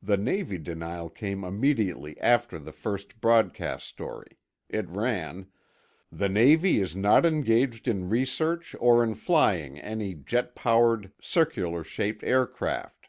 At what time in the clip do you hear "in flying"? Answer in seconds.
9.02-9.76